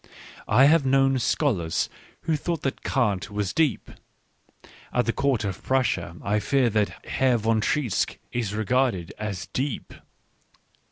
[0.47, 1.87] I have known scholars
[2.21, 3.91] who thought that Kant was deep.
[4.91, 9.93] At the Court of Prussia I fear that Herr von Treitschke is regarded as deep.